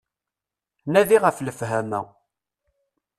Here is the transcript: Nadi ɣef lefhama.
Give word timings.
Nadi 0.91 1.17
ɣef 1.23 1.37
lefhama. 1.45 2.01